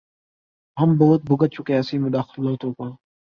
[0.77, 2.85] ہم بہت بھگت چکے ایسی مداخلتوں کو۔